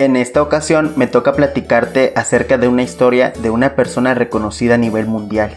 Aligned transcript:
En 0.00 0.16
esta 0.16 0.42
ocasión 0.42 0.92
me 0.96 1.06
toca 1.06 1.34
platicarte 1.34 2.12
acerca 2.16 2.58
de 2.58 2.66
una 2.66 2.82
historia 2.82 3.32
de 3.40 3.50
una 3.50 3.76
persona 3.76 4.12
reconocida 4.12 4.74
a 4.74 4.78
nivel 4.78 5.06
mundial. 5.06 5.56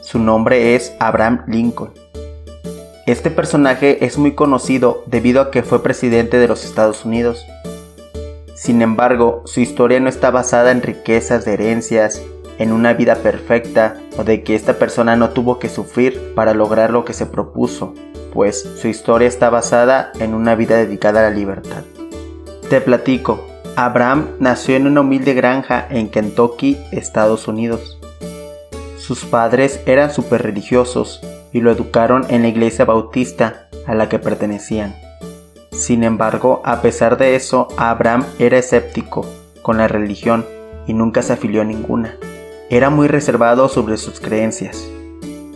Su 0.00 0.20
nombre 0.20 0.76
es 0.76 0.94
Abraham 1.00 1.42
Lincoln. 1.48 1.92
Este 3.06 3.32
personaje 3.32 4.04
es 4.04 4.16
muy 4.16 4.32
conocido 4.32 5.02
debido 5.06 5.40
a 5.40 5.50
que 5.50 5.64
fue 5.64 5.82
presidente 5.82 6.38
de 6.38 6.46
los 6.46 6.64
Estados 6.64 7.04
Unidos. 7.04 7.44
Sin 8.54 8.80
embargo, 8.80 9.42
su 9.44 9.60
historia 9.60 9.98
no 9.98 10.08
está 10.08 10.30
basada 10.30 10.70
en 10.70 10.80
riquezas 10.80 11.44
de 11.44 11.54
herencias, 11.54 12.22
en 12.58 12.70
una 12.70 12.92
vida 12.92 13.16
perfecta 13.16 13.96
o 14.16 14.22
de 14.22 14.44
que 14.44 14.54
esta 14.54 14.74
persona 14.74 15.16
no 15.16 15.30
tuvo 15.30 15.58
que 15.58 15.68
sufrir 15.68 16.32
para 16.36 16.54
lograr 16.54 16.90
lo 16.92 17.04
que 17.04 17.12
se 17.12 17.26
propuso, 17.26 17.92
pues 18.32 18.62
su 18.80 18.86
historia 18.86 19.26
está 19.26 19.50
basada 19.50 20.12
en 20.20 20.32
una 20.32 20.54
vida 20.54 20.76
dedicada 20.76 21.20
a 21.20 21.30
la 21.30 21.36
libertad. 21.36 21.82
Te 22.70 22.80
platico, 22.80 23.44
Abraham 23.76 24.28
nació 24.38 24.76
en 24.76 24.86
una 24.86 25.00
humilde 25.00 25.34
granja 25.34 25.84
en 25.90 26.08
Kentucky, 26.08 26.78
Estados 26.92 27.48
Unidos. 27.48 27.98
Sus 28.98 29.24
padres 29.24 29.80
eran 29.84 30.12
súper 30.12 30.42
religiosos 30.42 31.20
y 31.52 31.60
lo 31.60 31.72
educaron 31.72 32.24
en 32.28 32.42
la 32.42 32.48
iglesia 32.48 32.84
bautista 32.84 33.68
a 33.86 33.96
la 33.96 34.08
que 34.08 34.20
pertenecían. 34.20 34.94
Sin 35.72 36.04
embargo, 36.04 36.62
a 36.64 36.82
pesar 36.82 37.18
de 37.18 37.34
eso, 37.34 37.66
Abraham 37.76 38.24
era 38.38 38.58
escéptico 38.58 39.26
con 39.62 39.78
la 39.78 39.88
religión 39.88 40.46
y 40.86 40.94
nunca 40.94 41.22
se 41.22 41.32
afilió 41.32 41.62
a 41.62 41.64
ninguna. 41.64 42.14
Era 42.70 42.90
muy 42.90 43.08
reservado 43.08 43.68
sobre 43.68 43.96
sus 43.96 44.20
creencias. 44.20 44.88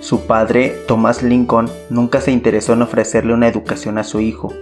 Su 0.00 0.26
padre, 0.26 0.76
Thomas 0.88 1.22
Lincoln, 1.22 1.70
nunca 1.88 2.20
se 2.20 2.32
interesó 2.32 2.72
en 2.72 2.82
ofrecerle 2.82 3.32
una 3.32 3.46
educación 3.46 3.96
a 3.96 4.04
su 4.04 4.18
hijo, 4.18 4.52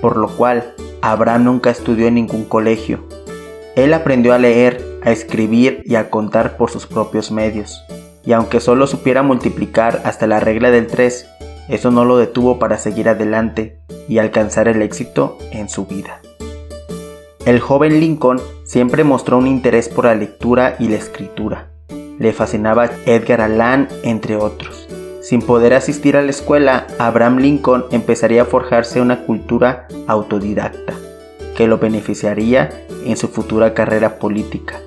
por 0.00 0.16
lo 0.16 0.28
cual 0.28 0.74
Abraham 1.02 1.44
nunca 1.44 1.70
estudió 1.70 2.06
en 2.06 2.14
ningún 2.14 2.44
colegio. 2.44 3.04
Él 3.76 3.94
aprendió 3.94 4.34
a 4.34 4.38
leer, 4.38 4.84
a 5.02 5.10
escribir 5.10 5.82
y 5.86 5.94
a 5.94 6.10
contar 6.10 6.56
por 6.56 6.70
sus 6.70 6.86
propios 6.86 7.30
medios. 7.30 7.82
Y 8.24 8.32
aunque 8.32 8.60
solo 8.60 8.86
supiera 8.86 9.22
multiplicar 9.22 10.02
hasta 10.04 10.26
la 10.26 10.40
regla 10.40 10.70
del 10.70 10.86
3, 10.86 11.26
eso 11.68 11.90
no 11.90 12.04
lo 12.04 12.18
detuvo 12.18 12.58
para 12.58 12.78
seguir 12.78 13.08
adelante 13.08 13.78
y 14.08 14.18
alcanzar 14.18 14.68
el 14.68 14.82
éxito 14.82 15.38
en 15.52 15.68
su 15.68 15.86
vida. 15.86 16.20
El 17.46 17.60
joven 17.60 18.00
Lincoln 18.00 18.40
siempre 18.64 19.04
mostró 19.04 19.38
un 19.38 19.46
interés 19.46 19.88
por 19.88 20.04
la 20.04 20.14
lectura 20.14 20.76
y 20.78 20.88
la 20.88 20.96
escritura. 20.96 21.70
Le 22.18 22.34
fascinaba 22.34 22.90
Edgar 23.06 23.40
Allan, 23.40 23.88
entre 24.02 24.36
otros. 24.36 24.89
Sin 25.30 25.42
poder 25.42 25.74
asistir 25.74 26.16
a 26.16 26.22
la 26.22 26.30
escuela, 26.30 26.88
Abraham 26.98 27.36
Lincoln 27.36 27.84
empezaría 27.92 28.42
a 28.42 28.46
forjarse 28.46 29.00
una 29.00 29.26
cultura 29.26 29.86
autodidacta, 30.08 30.92
que 31.56 31.68
lo 31.68 31.78
beneficiaría 31.78 32.68
en 33.04 33.16
su 33.16 33.28
futura 33.28 33.72
carrera 33.72 34.18
política. 34.18 34.80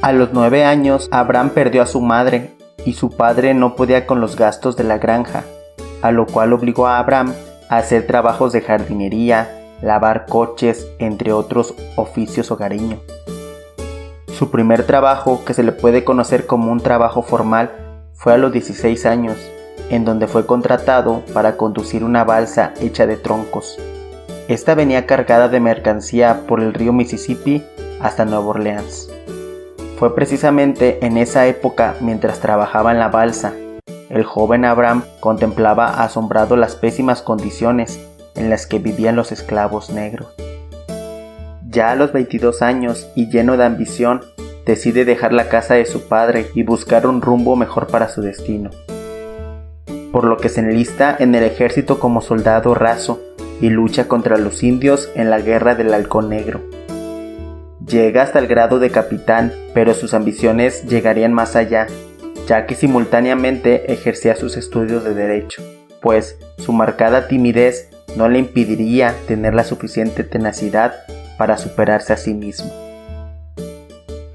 A 0.00 0.12
los 0.12 0.32
nueve 0.32 0.64
años, 0.64 1.08
Abraham 1.10 1.50
perdió 1.50 1.82
a 1.82 1.86
su 1.86 2.00
madre 2.00 2.52
y 2.84 2.92
su 2.92 3.10
padre 3.10 3.52
no 3.52 3.74
podía 3.74 4.06
con 4.06 4.20
los 4.20 4.36
gastos 4.36 4.76
de 4.76 4.84
la 4.84 4.98
granja, 4.98 5.42
a 6.02 6.12
lo 6.12 6.26
cual 6.26 6.52
obligó 6.52 6.86
a 6.86 7.00
Abraham 7.00 7.34
a 7.68 7.78
hacer 7.78 8.06
trabajos 8.06 8.52
de 8.52 8.60
jardinería, 8.60 9.74
lavar 9.82 10.26
coches, 10.26 10.86
entre 11.00 11.32
otros 11.32 11.74
oficios 11.96 12.52
hogareños. 12.52 13.00
Su 14.38 14.52
primer 14.52 14.86
trabajo, 14.86 15.44
que 15.44 15.52
se 15.52 15.64
le 15.64 15.72
puede 15.72 16.04
conocer 16.04 16.46
como 16.46 16.70
un 16.70 16.78
trabajo 16.78 17.22
formal, 17.22 17.72
fue 18.12 18.32
a 18.34 18.38
los 18.38 18.52
16 18.52 19.04
años, 19.06 19.36
en 19.90 20.04
donde 20.04 20.26
fue 20.26 20.46
contratado 20.46 21.22
para 21.32 21.56
conducir 21.56 22.04
una 22.04 22.24
balsa 22.24 22.72
hecha 22.80 23.06
de 23.06 23.16
troncos. 23.16 23.78
Esta 24.48 24.74
venía 24.74 25.06
cargada 25.06 25.48
de 25.48 25.60
mercancía 25.60 26.42
por 26.46 26.60
el 26.60 26.74
río 26.74 26.92
Mississippi 26.92 27.64
hasta 28.00 28.24
Nueva 28.24 28.46
Orleans. 28.46 29.10
Fue 29.98 30.14
precisamente 30.14 31.04
en 31.04 31.16
esa 31.16 31.46
época, 31.46 31.94
mientras 32.00 32.40
trabajaba 32.40 32.92
en 32.92 32.98
la 32.98 33.08
balsa, 33.08 33.54
el 34.10 34.24
joven 34.24 34.64
Abraham 34.64 35.04
contemplaba 35.20 36.02
asombrado 36.02 36.56
las 36.56 36.76
pésimas 36.76 37.22
condiciones 37.22 37.98
en 38.34 38.50
las 38.50 38.66
que 38.66 38.78
vivían 38.78 39.16
los 39.16 39.32
esclavos 39.32 39.90
negros. 39.90 40.28
Ya 41.68 41.90
a 41.90 41.96
los 41.96 42.12
22 42.12 42.62
años 42.62 43.08
y 43.14 43.30
lleno 43.30 43.56
de 43.56 43.64
ambición, 43.64 44.20
decide 44.66 45.04
dejar 45.04 45.32
la 45.32 45.48
casa 45.48 45.74
de 45.74 45.86
su 45.86 46.08
padre 46.08 46.50
y 46.54 46.62
buscar 46.62 47.06
un 47.06 47.22
rumbo 47.22 47.56
mejor 47.56 47.86
para 47.86 48.08
su 48.08 48.22
destino 48.22 48.70
por 50.14 50.22
lo 50.26 50.36
que 50.36 50.48
se 50.48 50.60
enlista 50.60 51.16
en 51.18 51.34
el 51.34 51.42
ejército 51.42 51.98
como 51.98 52.20
soldado 52.20 52.72
raso 52.72 53.20
y 53.60 53.68
lucha 53.68 54.06
contra 54.06 54.36
los 54.36 54.62
indios 54.62 55.10
en 55.16 55.28
la 55.28 55.40
guerra 55.40 55.74
del 55.74 55.92
Halcón 55.92 56.28
Negro. 56.28 56.60
Llega 57.84 58.22
hasta 58.22 58.38
el 58.38 58.46
grado 58.46 58.78
de 58.78 58.90
capitán, 58.90 59.52
pero 59.74 59.92
sus 59.92 60.14
ambiciones 60.14 60.86
llegarían 60.86 61.32
más 61.32 61.56
allá, 61.56 61.88
ya 62.46 62.64
que 62.64 62.76
simultáneamente 62.76 63.92
ejercía 63.92 64.36
sus 64.36 64.56
estudios 64.56 65.02
de 65.02 65.14
derecho, 65.14 65.64
pues 66.00 66.38
su 66.58 66.72
marcada 66.72 67.26
timidez 67.26 67.90
no 68.14 68.28
le 68.28 68.38
impediría 68.38 69.16
tener 69.26 69.52
la 69.52 69.64
suficiente 69.64 70.22
tenacidad 70.22 70.94
para 71.36 71.58
superarse 71.58 72.12
a 72.12 72.18
sí 72.18 72.34
mismo. 72.34 72.70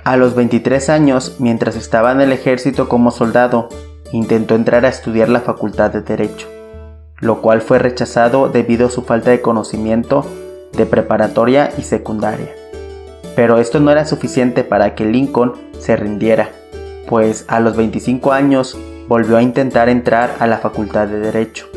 A 0.04 0.18
los 0.18 0.36
23 0.36 0.90
años, 0.90 1.38
mientras 1.40 1.78
estaba 1.78 2.12
en 2.12 2.20
el 2.20 2.34
ejército 2.34 2.90
como 2.90 3.12
soldado, 3.12 3.70
intentó 4.12 4.56
entrar 4.56 4.86
a 4.86 4.90
estudiar 4.90 5.30
la 5.30 5.42
Facultad 5.42 5.92
de 5.92 6.02
Derecho, 6.02 6.48
lo 7.20 7.42
cual 7.42 7.62
fue 7.62 7.80
rechazado 7.80 8.50
debido 8.50 8.88
a 8.88 8.92
su 8.92 9.04
falta 9.04 9.32
de 9.32 9.42
conocimiento 9.42 10.26
de 10.74 10.86
preparatoria 10.86 11.72
y 11.78 11.84
secundaria. 11.84 12.50
Pero 13.36 13.60
esto 13.60 13.80
no 13.80 13.92
era 13.92 14.06
suficiente 14.06 14.64
para 14.64 14.96
que 14.96 15.06
Lincoln 15.06 15.54
se 15.80 15.96
rindiera, 15.96 16.50
pues 17.08 17.46
a 17.48 17.60
los 17.60 17.76
25 17.76 18.32
años 18.32 18.78
volvió 19.08 19.38
a 19.38 19.42
intentar 19.42 19.90
entrar 19.90 20.36
a 20.40 20.48
la 20.48 20.58
Facultad 20.58 21.08
de 21.08 21.20
Derecho. 21.20 21.68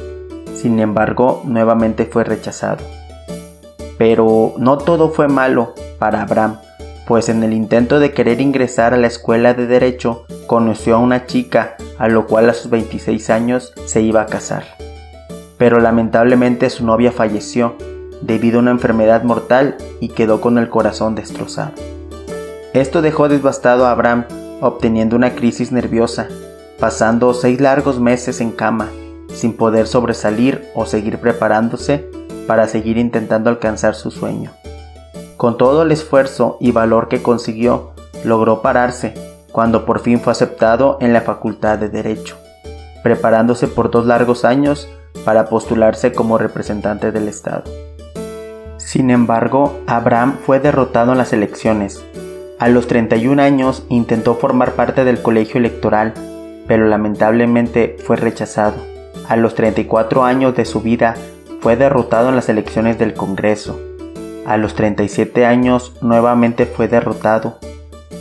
Sin 0.54 0.78
embargo, 0.81 1.43
nuevamente 1.44 2.04
fue 2.04 2.25
rechazado. 2.25 2.84
Pero 3.99 4.54
no 4.59 4.78
todo 4.78 5.10
fue 5.10 5.28
malo 5.28 5.75
para 5.99 6.22
Abraham, 6.22 6.59
pues 7.06 7.28
en 7.28 7.43
el 7.43 7.53
intento 7.53 8.00
de 8.00 8.12
querer 8.12 8.41
ingresar 8.41 8.94
a 8.94 8.97
la 8.97 9.06
escuela 9.06 9.54
de 9.54 9.66
Derecho 9.66 10.25
conoció 10.47 10.97
a 10.97 10.99
una 10.99 11.26
chica 11.26 11.76
a 12.02 12.08
lo 12.08 12.26
cual 12.26 12.50
a 12.50 12.54
sus 12.54 12.68
26 12.68 13.30
años 13.30 13.72
se 13.86 14.02
iba 14.02 14.22
a 14.22 14.26
casar. 14.26 14.64
Pero 15.56 15.78
lamentablemente 15.78 16.68
su 16.68 16.84
novia 16.84 17.12
falleció 17.12 17.76
debido 18.20 18.58
a 18.58 18.62
una 18.62 18.72
enfermedad 18.72 19.22
mortal 19.22 19.76
y 20.00 20.08
quedó 20.08 20.40
con 20.40 20.58
el 20.58 20.68
corazón 20.68 21.14
destrozado. 21.14 21.70
Esto 22.72 23.02
dejó 23.02 23.28
devastado 23.28 23.86
a 23.86 23.92
Abraham, 23.92 24.24
obteniendo 24.60 25.14
una 25.14 25.36
crisis 25.36 25.70
nerviosa, 25.70 26.26
pasando 26.80 27.32
seis 27.34 27.60
largos 27.60 28.00
meses 28.00 28.40
en 28.40 28.50
cama, 28.50 28.88
sin 29.32 29.52
poder 29.52 29.86
sobresalir 29.86 30.64
o 30.74 30.86
seguir 30.86 31.19
preparándose 31.19 32.04
para 32.48 32.66
seguir 32.66 32.98
intentando 32.98 33.48
alcanzar 33.48 33.94
su 33.94 34.10
sueño. 34.10 34.50
Con 35.36 35.56
todo 35.56 35.82
el 35.82 35.92
esfuerzo 35.92 36.56
y 36.58 36.72
valor 36.72 37.06
que 37.06 37.22
consiguió, 37.22 37.92
logró 38.24 38.60
pararse 38.60 39.14
cuando 39.52 39.84
por 39.84 40.00
fin 40.00 40.18
fue 40.18 40.32
aceptado 40.32 40.96
en 41.00 41.12
la 41.12 41.20
Facultad 41.20 41.78
de 41.78 41.90
Derecho, 41.90 42.36
preparándose 43.02 43.68
por 43.68 43.90
dos 43.90 44.06
largos 44.06 44.44
años 44.44 44.88
para 45.24 45.48
postularse 45.48 46.12
como 46.12 46.38
representante 46.38 47.12
del 47.12 47.28
Estado. 47.28 47.64
Sin 48.78 49.10
embargo, 49.10 49.80
Abraham 49.86 50.38
fue 50.44 50.58
derrotado 50.58 51.12
en 51.12 51.18
las 51.18 51.32
elecciones. 51.32 52.02
A 52.58 52.68
los 52.68 52.86
31 52.88 53.40
años 53.40 53.84
intentó 53.88 54.34
formar 54.34 54.72
parte 54.72 55.04
del 55.04 55.22
colegio 55.22 55.58
electoral, 55.58 56.14
pero 56.66 56.86
lamentablemente 56.88 57.96
fue 58.04 58.16
rechazado. 58.16 58.76
A 59.28 59.36
los 59.36 59.54
34 59.54 60.24
años 60.24 60.56
de 60.56 60.64
su 60.64 60.80
vida 60.80 61.14
fue 61.60 61.76
derrotado 61.76 62.28
en 62.28 62.36
las 62.36 62.48
elecciones 62.48 62.98
del 62.98 63.14
Congreso. 63.14 63.78
A 64.46 64.56
los 64.56 64.74
37 64.74 65.46
años 65.46 65.94
nuevamente 66.02 66.66
fue 66.66 66.88
derrotado 66.88 67.58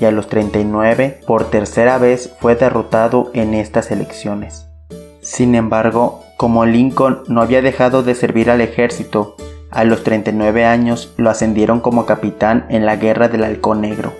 y 0.01 0.05
a 0.05 0.11
los 0.11 0.27
39 0.27 1.19
por 1.27 1.51
tercera 1.51 1.99
vez 1.99 2.33
fue 2.39 2.55
derrotado 2.55 3.29
en 3.33 3.53
estas 3.53 3.91
elecciones. 3.91 4.67
Sin 5.21 5.53
embargo, 5.53 6.23
como 6.37 6.65
Lincoln 6.65 7.19
no 7.27 7.41
había 7.41 7.61
dejado 7.61 8.01
de 8.01 8.15
servir 8.15 8.49
al 8.49 8.61
ejército, 8.61 9.35
a 9.69 9.83
los 9.83 10.03
39 10.03 10.65
años 10.65 11.13
lo 11.17 11.29
ascendieron 11.29 11.79
como 11.81 12.07
capitán 12.07 12.65
en 12.69 12.87
la 12.87 12.95
Guerra 12.95 13.29
del 13.29 13.43
Halcón 13.43 13.81
Negro, 13.81 14.11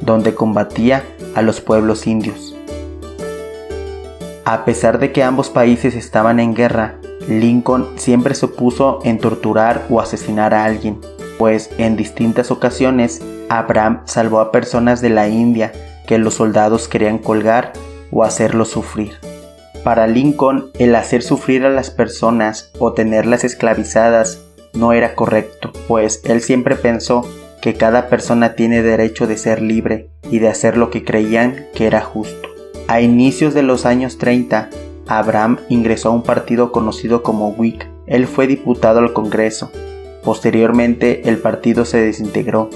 donde 0.00 0.34
combatía 0.34 1.04
a 1.36 1.42
los 1.42 1.60
pueblos 1.60 2.08
indios. 2.08 2.56
A 4.44 4.64
pesar 4.64 4.98
de 4.98 5.12
que 5.12 5.22
ambos 5.22 5.48
países 5.48 5.94
estaban 5.94 6.40
en 6.40 6.54
guerra, 6.54 6.96
Lincoln 7.28 7.86
siempre 7.96 8.34
se 8.34 8.46
opuso 8.46 8.98
en 9.04 9.18
torturar 9.18 9.86
o 9.90 10.00
asesinar 10.00 10.54
a 10.54 10.64
alguien, 10.64 11.00
pues 11.40 11.70
en 11.78 11.96
distintas 11.96 12.50
ocasiones 12.50 13.22
Abraham 13.48 14.02
salvó 14.04 14.40
a 14.40 14.52
personas 14.52 15.00
de 15.00 15.08
la 15.08 15.26
India 15.26 15.72
que 16.06 16.18
los 16.18 16.34
soldados 16.34 16.86
querían 16.86 17.16
colgar 17.16 17.72
o 18.12 18.24
hacerlos 18.24 18.68
sufrir. 18.68 19.12
Para 19.82 20.06
Lincoln, 20.06 20.70
el 20.78 20.94
hacer 20.94 21.22
sufrir 21.22 21.64
a 21.64 21.70
las 21.70 21.90
personas 21.90 22.70
o 22.78 22.92
tenerlas 22.92 23.42
esclavizadas 23.44 24.42
no 24.74 24.92
era 24.92 25.14
correcto, 25.14 25.72
pues 25.88 26.20
él 26.24 26.42
siempre 26.42 26.76
pensó 26.76 27.26
que 27.62 27.72
cada 27.72 28.08
persona 28.08 28.54
tiene 28.54 28.82
derecho 28.82 29.26
de 29.26 29.38
ser 29.38 29.62
libre 29.62 30.10
y 30.30 30.40
de 30.40 30.48
hacer 30.48 30.76
lo 30.76 30.90
que 30.90 31.06
creían 31.06 31.68
que 31.74 31.86
era 31.86 32.02
justo. 32.02 32.50
A 32.86 33.00
inicios 33.00 33.54
de 33.54 33.62
los 33.62 33.86
años 33.86 34.18
30, 34.18 34.68
Abraham 35.06 35.56
ingresó 35.70 36.10
a 36.10 36.12
un 36.12 36.22
partido 36.22 36.70
conocido 36.70 37.22
como 37.22 37.48
Whig. 37.48 37.88
Él 38.06 38.26
fue 38.26 38.46
diputado 38.46 38.98
al 38.98 39.14
Congreso. 39.14 39.70
Posteriormente 40.22 41.28
el 41.28 41.38
partido 41.38 41.84
se 41.84 42.00
desintegró 42.00 42.70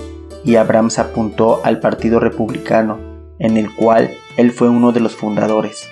y 0.45 0.57
Abraham 0.57 0.91
se 0.91 1.01
apuntó 1.01 1.61
al 1.65 1.81
Partido 1.81 2.21
Republicano, 2.21 2.99
en 3.39 3.57
el 3.57 3.75
cual 3.75 4.11
él 4.37 4.53
fue 4.53 4.69
uno 4.69 4.93
de 4.93 5.01
los 5.01 5.17
fundadores. 5.17 5.89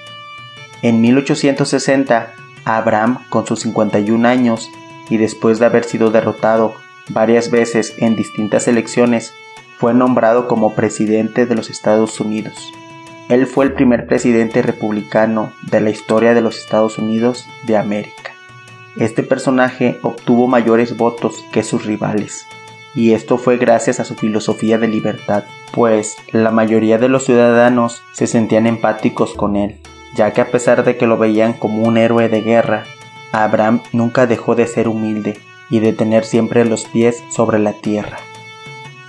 En 0.83 1.01
1860, 1.01 2.33
Abraham, 2.65 3.19
con 3.31 3.47
sus 3.47 3.61
51 3.61 4.29
años, 4.29 4.69
y 5.09 5.17
después 5.17 5.59
de 5.59 5.67
haber 5.67 5.85
sido 5.85 6.11
derrotado 6.11 6.75
varias 7.09 7.51
veces 7.51 7.95
en 7.99 8.17
distintas 8.17 8.69
elecciones, 8.69 9.33
fue 9.79 9.95
nombrado 9.95 10.49
como 10.49 10.75
presidente 10.75 11.47
de 11.47 11.55
los 11.55 11.71
Estados 11.71 12.21
Unidos. 12.21 12.55
Él 13.29 13.47
fue 13.47 13.65
el 13.65 13.73
primer 13.73 14.07
presidente 14.07 14.63
republicano 14.63 15.53
de 15.71 15.81
la 15.81 15.91
historia 15.91 16.35
de 16.35 16.41
los 16.41 16.59
Estados 16.59 16.99
Unidos 16.99 17.47
de 17.67 17.77
América. 17.77 18.32
Este 18.97 19.23
personaje 19.23 19.99
obtuvo 20.03 20.49
mayores 20.49 20.97
votos 20.97 21.45
que 21.51 21.63
sus 21.63 21.87
rivales, 21.87 22.47
y 22.95 23.13
esto 23.13 23.39
fue 23.39 23.57
gracias 23.57 24.01
a 24.01 24.05
su 24.05 24.15
filosofía 24.15 24.79
de 24.79 24.89
libertad, 24.89 25.45
pues 25.73 26.17
la 26.31 26.51
mayoría 26.51 26.99
de 26.99 27.09
los 27.09 27.25
ciudadanos 27.25 28.03
se 28.13 28.27
sentían 28.27 28.67
empáticos 28.67 29.35
con 29.35 29.57
él, 29.57 29.77
ya 30.15 30.33
que 30.33 30.43
a 30.43 30.51
pesar 30.51 30.85
de 30.85 30.97
que 30.97 31.07
lo 31.07 31.17
veían 31.17 31.55
como 31.55 31.85
un 31.85 31.97
héroe 31.97 32.29
de 32.29 32.43
guerra, 32.43 32.85
Abraham 33.33 33.81
nunca 33.93 34.27
dejó 34.27 34.55
de 34.55 34.67
ser 34.67 34.89
humilde 34.89 35.39
y 35.71 35.81
de 35.81 35.95
tener 35.95 36.25
siempre 36.25 36.67
los 36.67 36.85
pies 36.85 37.25
sobre 37.31 37.59
la 37.59 37.73
tierra, 37.73 38.19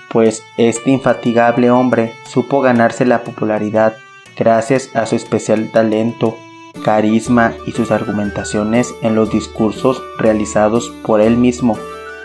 pues 0.09 0.44
este 0.56 0.91
infatigable 0.91 1.71
hombre 1.71 2.13
supo 2.25 2.62
ganarse 2.62 3.03
la 3.03 3.24
popularidad 3.24 3.97
gracias 4.38 4.95
a 4.95 5.06
su 5.06 5.15
especial 5.18 5.71
talento, 5.71 6.38
carisma 6.83 7.53
y 7.65 7.71
sus 7.71 7.91
argumentaciones 7.91 8.93
en 9.01 9.15
los 9.15 9.31
discursos 9.31 10.01
realizados 10.17 10.91
por 11.05 11.21
él 11.21 11.37
mismo 11.37 11.77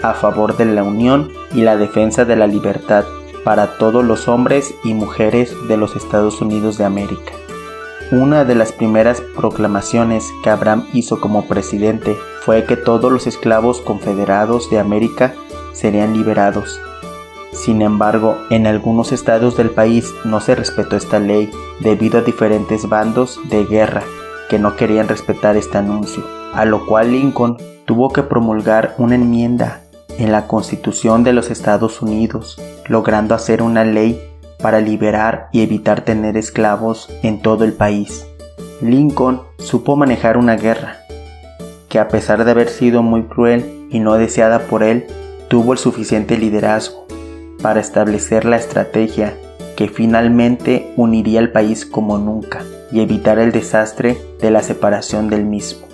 a 0.03 0.15
favor 0.15 0.57
de 0.57 0.65
la 0.65 0.83
unión 0.83 1.31
y 1.55 1.63
la 1.63 1.77
defensa 1.77 2.25
de 2.25 2.37
la 2.37 2.47
libertad 2.47 3.05
para 3.45 3.79
todos 3.79 4.05
los 4.05 4.29
hombres 4.29 4.75
y 4.85 4.95
mujeres 4.95 5.55
de 5.69 5.77
los 5.77 5.97
Estados 5.97 6.41
Unidos 6.41 6.79
de 6.79 6.85
América. 6.85 7.33
Una 8.11 8.45
de 8.45 8.55
las 8.55 8.73
primeras 8.73 9.21
proclamaciones 9.37 10.33
que 10.43 10.51
Abraham 10.51 10.87
hizo 10.93 11.21
como 11.21 11.47
presidente 11.47 12.17
fue 12.43 12.65
que 12.65 12.77
todos 12.77 13.13
los 13.13 13.27
esclavos 13.27 13.81
confederados 13.81 14.71
de 14.71 14.79
América 14.79 15.35
serían 15.73 16.15
liberados. 16.15 16.81
Sin 17.53 17.83
embargo, 17.83 18.39
en 18.51 18.67
algunos 18.67 19.13
estados 19.13 19.57
del 19.57 19.71
país 19.71 20.13
no 20.25 20.41
se 20.41 20.55
respetó 20.55 20.97
esta 20.97 21.19
ley 21.19 21.51
debido 21.81 22.19
a 22.19 22.23
diferentes 22.23 22.89
bandos 22.89 23.41
de 23.51 23.65
guerra 23.65 24.05
que 24.49 24.59
no 24.59 24.77
querían 24.77 25.09
respetar 25.09 25.57
este 25.57 25.79
anuncio, 25.79 26.25
a 26.55 26.65
lo 26.65 26.87
cual 26.87 27.13
Lincoln 27.13 27.57
tuvo 27.85 28.11
que 28.11 28.23
promulgar 28.23 28.95
una 28.99 29.15
enmienda 29.15 29.83
en 30.19 30.33
la 30.33 30.47
Constitución 30.47 31.25
de 31.25 31.33
los 31.33 31.51
Estados 31.51 32.03
Unidos, 32.03 32.61
logrando 32.87 33.35
hacer 33.35 33.63
una 33.63 33.85
ley 33.85 34.21
para 34.61 34.81
liberar 34.81 35.49
y 35.53 35.63
evitar 35.63 36.01
tener 36.01 36.37
esclavos 36.37 37.09
en 37.23 37.41
todo 37.41 37.65
el 37.65 37.73
país. 37.73 38.27
Lincoln 38.81 39.43
supo 39.59 39.97
manejar 39.97 40.37
una 40.37 40.57
guerra, 40.57 40.99
que 41.89 41.99
a 41.99 42.09
pesar 42.09 42.45
de 42.45 42.51
haber 42.51 42.69
sido 42.69 43.03
muy 43.03 43.25
cruel 43.25 43.87
y 43.91 44.01
no 44.01 44.15
deseada 44.15 44.61
por 44.61 44.83
él, 44.83 45.07
tuvo 45.49 45.73
el 45.73 45.79
suficiente 45.79 46.37
liderazgo 46.37 47.07
para 47.63 47.81
establecer 47.81 48.45
la 48.45 48.57
estrategia 48.57 49.35
que 49.79 49.87
finalmente 49.87 50.93
uniría 50.97 51.39
al 51.39 51.53
país 51.53 51.87
como 51.87 52.19
nunca 52.19 52.65
y 52.91 52.99
evitar 52.99 53.39
el 53.39 53.53
desastre 53.53 54.21
de 54.41 54.51
la 54.51 54.65
separación 54.65 55.31
del 55.31 55.45
mismo. 55.45 55.87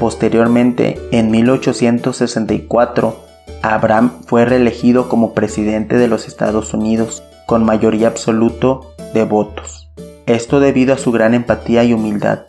Posteriormente, 0.00 0.98
en 1.10 1.30
1864, 1.30 3.16
Abraham 3.60 4.12
fue 4.26 4.46
reelegido 4.46 5.10
como 5.10 5.34
presidente 5.34 5.98
de 5.98 6.08
los 6.08 6.26
Estados 6.26 6.72
Unidos 6.72 7.22
con 7.44 7.66
mayoría 7.66 8.08
absoluto 8.08 8.94
de 9.12 9.24
votos. 9.24 9.90
Esto 10.24 10.58
debido 10.58 10.94
a 10.94 10.98
su 10.98 11.12
gran 11.12 11.34
empatía 11.34 11.84
y 11.84 11.92
humildad 11.92 12.44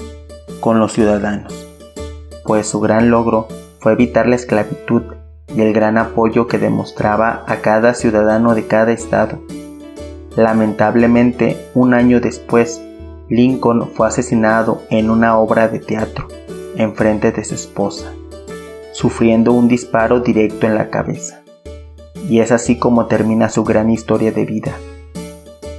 con 0.62 0.80
los 0.80 0.94
ciudadanos, 0.94 1.54
pues 2.46 2.70
su 2.70 2.80
gran 2.80 3.10
logro 3.10 3.50
fue 3.82 3.92
evitar 3.92 4.30
la 4.30 4.38
esclavitud 4.38 5.04
y 5.54 5.60
el 5.60 5.74
gran 5.74 5.98
apoyo 5.98 6.48
que 6.48 6.58
demostraba 6.58 7.44
a 7.48 7.58
cada 7.58 7.94
ciudadano 7.94 8.56
de 8.56 8.66
cada 8.66 8.94
estado. 8.94 9.42
Lamentablemente, 10.36 11.58
un 11.74 11.94
año 11.94 12.20
después, 12.20 12.82
Lincoln 13.30 13.90
fue 13.94 14.08
asesinado 14.08 14.82
en 14.90 15.10
una 15.10 15.38
obra 15.38 15.68
de 15.68 15.80
teatro 15.80 16.28
en 16.76 16.96
frente 16.96 17.32
de 17.32 17.44
su 17.44 17.56
esposa, 17.56 18.12
sufriendo 18.92 19.54
un 19.54 19.68
disparo 19.68 20.20
directo 20.20 20.68
en 20.68 20.76
la 20.76 20.90
cabeza 20.90 21.42
y 22.30 22.40
es 22.40 22.52
así 22.52 22.78
como 22.78 23.06
termina 23.06 23.50
su 23.50 23.64
gran 23.64 23.90
historia 23.90 24.32
de 24.32 24.46
vida. 24.46 24.74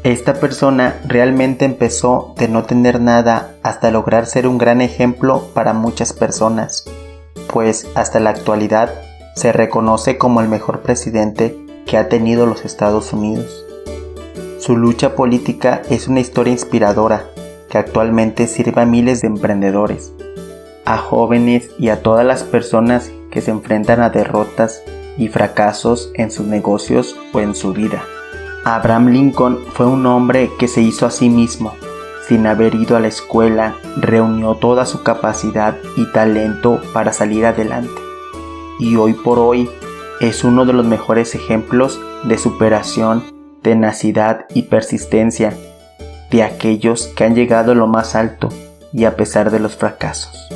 Esta 0.04 0.34
persona 0.34 1.00
realmente 1.06 1.64
empezó 1.64 2.34
de 2.38 2.48
no 2.48 2.64
tener 2.64 3.00
nada 3.00 3.56
hasta 3.62 3.90
lograr 3.90 4.26
ser 4.26 4.46
un 4.46 4.56
gran 4.56 4.80
ejemplo 4.80 5.48
para 5.52 5.72
muchas 5.72 6.12
personas, 6.12 6.84
pues 7.52 7.88
hasta 7.94 8.20
la 8.20 8.30
actualidad 8.30 8.90
se 9.34 9.52
reconoce 9.52 10.16
como 10.16 10.40
el 10.40 10.48
mejor 10.48 10.82
presidente 10.82 11.56
que 11.86 11.98
ha 11.98 12.08
tenido 12.08 12.46
los 12.46 12.64
Estados 12.64 13.12
Unidos. 13.12 13.65
Su 14.66 14.76
lucha 14.76 15.14
política 15.14 15.82
es 15.90 16.08
una 16.08 16.18
historia 16.18 16.50
inspiradora 16.50 17.26
que 17.70 17.78
actualmente 17.78 18.48
sirve 18.48 18.82
a 18.82 18.84
miles 18.84 19.20
de 19.20 19.28
emprendedores, 19.28 20.12
a 20.84 20.98
jóvenes 20.98 21.70
y 21.78 21.90
a 21.90 22.02
todas 22.02 22.26
las 22.26 22.42
personas 22.42 23.12
que 23.30 23.42
se 23.42 23.52
enfrentan 23.52 24.00
a 24.00 24.10
derrotas 24.10 24.82
y 25.16 25.28
fracasos 25.28 26.10
en 26.14 26.32
sus 26.32 26.48
negocios 26.48 27.16
o 27.32 27.38
en 27.38 27.54
su 27.54 27.74
vida. 27.74 28.02
Abraham 28.64 29.10
Lincoln 29.10 29.60
fue 29.72 29.86
un 29.86 30.04
hombre 30.04 30.50
que 30.58 30.66
se 30.66 30.80
hizo 30.80 31.06
a 31.06 31.12
sí 31.12 31.30
mismo. 31.30 31.72
Sin 32.26 32.44
haber 32.48 32.74
ido 32.74 32.96
a 32.96 33.00
la 33.00 33.06
escuela, 33.06 33.76
reunió 33.96 34.56
toda 34.56 34.84
su 34.84 35.04
capacidad 35.04 35.76
y 35.96 36.10
talento 36.10 36.80
para 36.92 37.12
salir 37.12 37.46
adelante. 37.46 38.02
Y 38.80 38.96
hoy 38.96 39.12
por 39.12 39.38
hoy 39.38 39.70
es 40.18 40.42
uno 40.42 40.64
de 40.64 40.72
los 40.72 40.84
mejores 40.84 41.36
ejemplos 41.36 42.00
de 42.24 42.36
superación, 42.36 43.35
tenacidad 43.66 44.46
y 44.54 44.62
persistencia 44.62 45.52
de 46.30 46.42
aquellos 46.42 47.08
que 47.08 47.24
han 47.24 47.34
llegado 47.34 47.72
a 47.72 47.74
lo 47.74 47.86
más 47.86 48.14
alto 48.14 48.48
y 48.92 49.04
a 49.04 49.16
pesar 49.16 49.50
de 49.50 49.58
los 49.58 49.74
fracasos. 49.74 50.48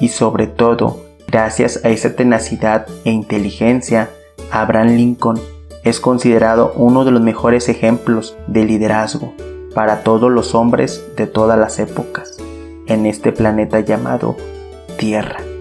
Y 0.00 0.08
sobre 0.08 0.46
todo, 0.46 1.04
Gracias 1.34 1.84
a 1.84 1.88
esa 1.88 2.14
tenacidad 2.14 2.86
e 3.04 3.10
inteligencia, 3.10 4.08
Abraham 4.52 4.90
Lincoln 4.96 5.40
es 5.82 5.98
considerado 5.98 6.72
uno 6.76 7.04
de 7.04 7.10
los 7.10 7.20
mejores 7.20 7.68
ejemplos 7.68 8.36
de 8.46 8.64
liderazgo 8.64 9.34
para 9.74 10.04
todos 10.04 10.30
los 10.30 10.54
hombres 10.54 11.04
de 11.16 11.26
todas 11.26 11.58
las 11.58 11.80
épocas 11.80 12.36
en 12.86 13.04
este 13.06 13.32
planeta 13.32 13.80
llamado 13.80 14.36
Tierra. 14.96 15.53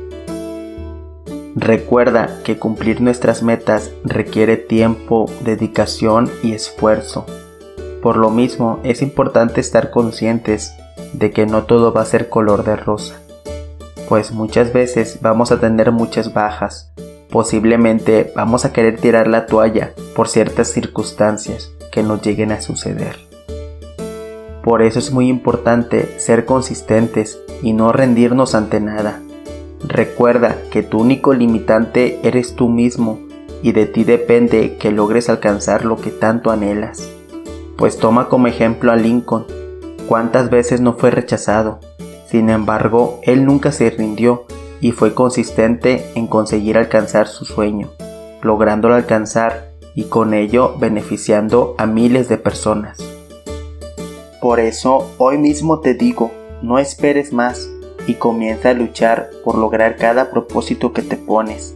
Recuerda 1.56 2.40
que 2.44 2.58
cumplir 2.58 3.02
nuestras 3.02 3.44
metas 3.44 3.92
requiere 4.04 4.58
tiempo, 4.58 5.30
dedicación 5.42 6.30
y 6.42 6.54
esfuerzo. 6.54 7.26
Por 8.02 8.18
lo 8.18 8.30
mismo 8.30 8.80
es 8.84 9.02
importante 9.02 9.62
estar 9.62 9.92
conscientes 9.92 10.74
de 11.14 11.32
que 11.32 11.46
no 11.46 11.64
todo 11.64 11.94
va 11.94 12.02
a 12.02 12.06
ser 12.06 12.30
color 12.30 12.64
de 12.64 12.76
rosa 12.76 13.24
pues 14.14 14.32
muchas 14.32 14.72
veces 14.72 15.18
vamos 15.24 15.52
a 15.52 15.60
tener 15.60 15.92
muchas 15.92 16.36
bajas. 16.36 16.92
Posiblemente 17.32 18.32
vamos 18.36 18.64
a 18.64 18.72
querer 18.72 19.00
tirar 19.00 19.28
la 19.28 19.48
toalla 19.48 19.96
por 20.16 20.28
ciertas 20.28 20.68
circunstancias 20.68 21.72
que 21.92 22.04
nos 22.04 22.22
lleguen 22.22 22.52
a 22.52 22.62
suceder. 22.62 23.18
Por 24.64 24.84
eso 24.84 25.00
es 25.00 25.12
muy 25.12 25.30
importante 25.30 26.20
ser 26.20 26.46
consistentes 26.46 27.40
y 27.64 27.74
no 27.74 27.92
rendirnos 27.92 28.54
ante 28.54 28.80
nada. 28.80 29.23
Recuerda 29.88 30.58
que 30.72 30.82
tu 30.82 31.00
único 31.00 31.34
limitante 31.34 32.20
eres 32.24 32.56
tú 32.56 32.70
mismo 32.70 33.20
y 33.62 33.74
de 33.74 33.86
ti 33.86 34.06
depende 34.06 34.78
que 34.78 34.92
logres 34.92 35.30
alcanzar 35.30 35.84
lo 35.84 35.98
que 35.98 36.10
tanto 36.10 36.52
anhelas. 36.52 37.10
Pues 37.78 37.98
toma 37.98 38.30
como 38.30 38.48
ejemplo 38.48 38.92
a 38.92 38.96
Lincoln. 38.96 39.46
¿Cuántas 40.08 40.50
veces 40.50 40.80
no 40.80 40.94
fue 40.94 41.12
rechazado? 41.12 41.80
Sin 42.28 42.50
embargo, 42.50 43.20
él 43.24 43.46
nunca 43.46 43.72
se 43.72 43.90
rindió 43.90 44.46
y 44.80 44.92
fue 44.92 45.14
consistente 45.14 46.06
en 46.16 46.28
conseguir 46.28 46.78
alcanzar 46.78 47.28
su 47.28 47.46
sueño, 47.46 47.90
lográndolo 48.42 48.96
alcanzar 48.96 49.72
y 49.96 50.06
con 50.06 50.34
ello 50.34 50.76
beneficiando 50.78 51.76
a 51.78 51.86
miles 51.86 52.30
de 52.30 52.38
personas. 52.38 52.98
Por 54.42 54.60
eso, 54.60 55.12
hoy 55.18 55.38
mismo 55.38 55.80
te 55.80 55.94
digo, 55.94 56.32
no 56.62 56.80
esperes 56.80 57.32
más 57.32 57.70
y 58.08 58.16
comienza 58.16 58.70
a 58.70 58.74
luchar 58.74 59.30
por 59.44 59.58
lograr 59.58 59.96
cada 59.96 60.32
propósito 60.32 60.94
que 60.94 61.02
te 61.02 61.18
pones. 61.18 61.76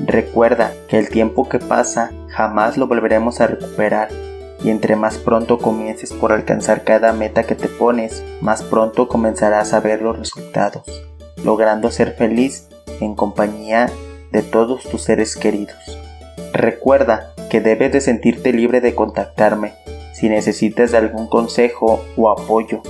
Recuerda 0.00 0.72
que 0.88 0.98
el 0.98 1.08
tiempo 1.08 1.48
que 1.48 1.58
pasa 1.58 2.10
jamás 2.28 2.76
lo 2.76 2.86
volveremos 2.86 3.40
a 3.40 3.46
recuperar 3.46 4.08
y 4.62 4.70
entre 4.70 4.96
más 4.96 5.18
pronto 5.18 5.58
comiences 5.58 6.12
por 6.12 6.32
alcanzar 6.32 6.84
cada 6.84 7.12
meta 7.12 7.44
que 7.44 7.54
te 7.54 7.68
pones, 7.68 8.24
más 8.40 8.62
pronto 8.62 9.08
comenzarás 9.08 9.72
a 9.72 9.80
ver 9.80 10.02
los 10.02 10.18
resultados, 10.18 10.84
logrando 11.44 11.90
ser 11.90 12.14
feliz 12.14 12.68
en 13.00 13.14
compañía 13.14 13.90
de 14.32 14.42
todos 14.42 14.82
tus 14.84 15.02
seres 15.02 15.36
queridos. 15.36 15.98
Recuerda 16.52 17.34
que 17.50 17.60
debes 17.60 17.92
de 17.92 18.00
sentirte 18.00 18.52
libre 18.52 18.80
de 18.80 18.94
contactarme 18.94 19.74
si 20.12 20.28
necesitas 20.28 20.92
de 20.92 20.98
algún 20.98 21.28
consejo 21.28 22.02
o 22.16 22.30
apoyo, 22.30 22.82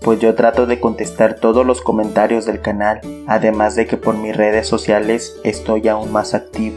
pues 0.00 0.18
yo 0.18 0.34
trato 0.34 0.66
de 0.66 0.80
contestar 0.80 1.38
todos 1.38 1.66
los 1.66 1.82
comentarios 1.82 2.46
del 2.46 2.60
canal, 2.60 3.00
además 3.26 3.76
de 3.76 3.86
que 3.86 3.96
por 3.96 4.16
mis 4.16 4.36
redes 4.36 4.66
sociales 4.66 5.36
estoy 5.44 5.88
aún 5.88 6.10
más 6.10 6.34
activo. 6.34 6.76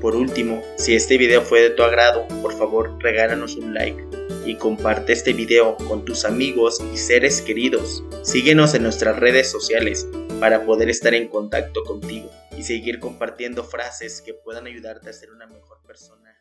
Por 0.00 0.16
último, 0.16 0.62
si 0.76 0.94
este 0.94 1.18
video 1.18 1.42
fue 1.42 1.62
de 1.62 1.70
tu 1.70 1.82
agrado, 1.82 2.26
por 2.42 2.52
favor 2.52 2.96
regálanos 3.00 3.56
un 3.56 3.74
like 3.74 4.04
y 4.44 4.56
comparte 4.56 5.12
este 5.12 5.32
video 5.32 5.76
con 5.88 6.04
tus 6.04 6.24
amigos 6.24 6.82
y 6.92 6.96
seres 6.96 7.40
queridos. 7.42 8.04
Síguenos 8.22 8.74
en 8.74 8.82
nuestras 8.82 9.18
redes 9.18 9.50
sociales 9.50 10.06
para 10.38 10.64
poder 10.64 10.90
estar 10.90 11.14
en 11.14 11.28
contacto 11.28 11.82
contigo 11.84 12.30
y 12.56 12.62
seguir 12.62 13.00
compartiendo 13.00 13.64
frases 13.64 14.20
que 14.20 14.34
puedan 14.34 14.66
ayudarte 14.66 15.10
a 15.10 15.12
ser 15.12 15.30
una 15.30 15.46
mejor 15.46 15.78
persona. 15.86 16.35